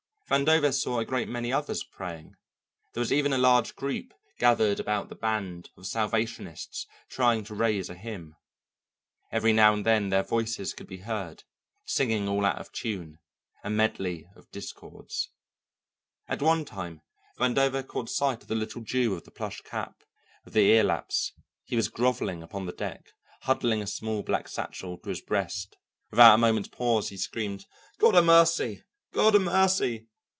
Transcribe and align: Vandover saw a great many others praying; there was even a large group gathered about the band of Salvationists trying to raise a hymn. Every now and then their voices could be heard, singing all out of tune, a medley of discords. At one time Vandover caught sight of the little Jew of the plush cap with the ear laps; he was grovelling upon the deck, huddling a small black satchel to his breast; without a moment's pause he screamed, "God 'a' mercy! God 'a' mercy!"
Vandover 0.31 0.73
saw 0.73 0.99
a 0.99 1.03
great 1.03 1.27
many 1.27 1.51
others 1.51 1.83
praying; 1.83 2.35
there 2.93 3.01
was 3.01 3.11
even 3.11 3.33
a 3.33 3.37
large 3.37 3.75
group 3.75 4.13
gathered 4.39 4.79
about 4.79 5.09
the 5.09 5.13
band 5.15 5.69
of 5.75 5.85
Salvationists 5.85 6.87
trying 7.09 7.43
to 7.43 7.53
raise 7.53 7.89
a 7.89 7.95
hymn. 7.95 8.37
Every 9.29 9.51
now 9.51 9.73
and 9.73 9.85
then 9.85 10.07
their 10.07 10.23
voices 10.23 10.71
could 10.73 10.87
be 10.87 10.99
heard, 10.99 11.43
singing 11.83 12.29
all 12.29 12.45
out 12.45 12.59
of 12.59 12.71
tune, 12.71 13.19
a 13.61 13.69
medley 13.69 14.25
of 14.37 14.49
discords. 14.51 15.29
At 16.29 16.41
one 16.41 16.63
time 16.63 17.01
Vandover 17.37 17.85
caught 17.85 18.09
sight 18.09 18.41
of 18.41 18.47
the 18.47 18.55
little 18.55 18.83
Jew 18.83 19.13
of 19.15 19.25
the 19.25 19.31
plush 19.31 19.59
cap 19.63 20.01
with 20.45 20.53
the 20.53 20.61
ear 20.61 20.85
laps; 20.85 21.33
he 21.65 21.75
was 21.75 21.89
grovelling 21.89 22.41
upon 22.41 22.65
the 22.65 22.71
deck, 22.71 23.11
huddling 23.41 23.81
a 23.81 23.85
small 23.85 24.23
black 24.23 24.47
satchel 24.47 24.97
to 24.99 25.09
his 25.09 25.19
breast; 25.19 25.75
without 26.09 26.35
a 26.35 26.37
moment's 26.37 26.69
pause 26.69 27.09
he 27.09 27.17
screamed, 27.17 27.65
"God 27.97 28.15
'a' 28.15 28.21
mercy! 28.21 28.85
God 29.11 29.35
'a' 29.35 29.39
mercy!" 29.39 30.07